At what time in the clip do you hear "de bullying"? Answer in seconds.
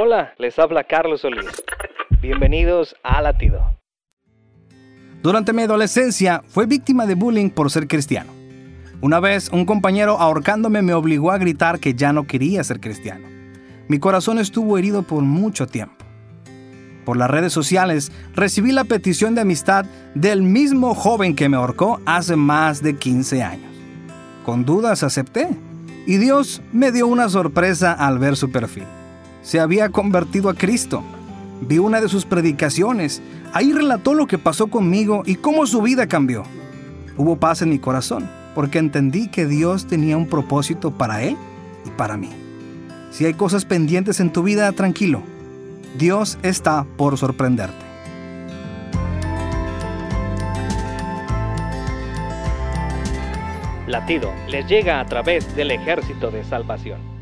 7.04-7.50